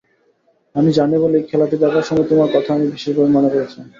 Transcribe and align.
আমি 0.75 0.89
জানি 0.97 1.15
বলেই 1.23 1.47
খেলাটি 1.49 1.75
দেখার 1.83 2.05
সময় 2.09 2.27
তোমার 2.29 2.49
কথা 2.55 2.69
আমি 2.73 2.85
বিশেষভাবে 2.93 3.29
মনে 3.35 3.49
করেছি। 3.53 3.79